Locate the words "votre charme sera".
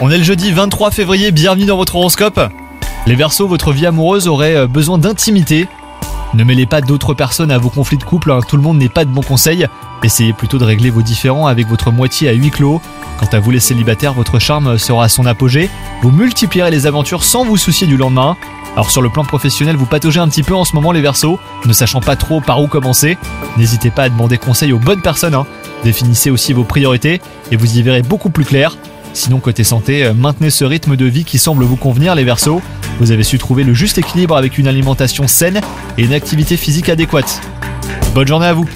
14.14-15.04